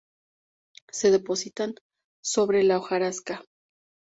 Se 0.89 1.11
depositan 1.11 1.75
sobre 2.23 2.63
la 2.63 2.79
hojarasca. 2.79 3.45